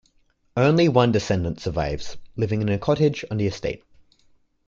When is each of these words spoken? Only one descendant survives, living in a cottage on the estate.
Only 0.57 0.87
one 0.89 1.11
descendant 1.11 1.59
survives, 1.59 2.17
living 2.35 2.63
in 2.63 2.69
a 2.69 2.79
cottage 2.79 3.23
on 3.29 3.37
the 3.37 3.45
estate. 3.45 3.83